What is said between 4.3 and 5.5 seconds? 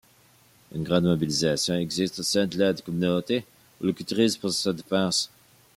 pour sa défense.